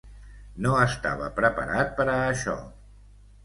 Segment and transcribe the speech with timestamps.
[0.65, 2.61] No estava preparat per a això.